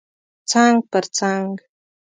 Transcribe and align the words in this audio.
څنګ 0.49 0.77
پر 0.91 1.05
څنګ 1.17 1.51